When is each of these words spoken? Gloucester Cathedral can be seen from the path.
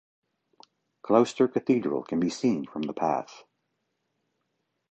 Gloucester 1.03 1.47
Cathedral 1.47 2.01
can 2.01 2.19
be 2.19 2.31
seen 2.31 2.65
from 2.65 2.81
the 2.81 2.93
path. 2.93 3.43